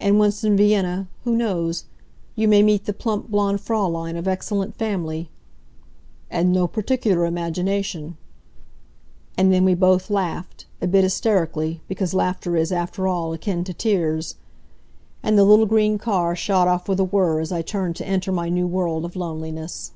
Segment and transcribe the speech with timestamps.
[0.00, 1.84] And once in Vienna who knows?
[2.34, 5.30] you may meet the plump blond Fraulein, of excellent family"
[6.28, 8.16] "And no particular imagination"
[9.38, 13.72] And then we both laughed, a bit hysterically, because laughter is, after all, akin to
[13.72, 14.34] tears.
[15.22, 18.32] And the little green car shot off with a whir as I turned to enter
[18.32, 19.92] my new world of loneliness.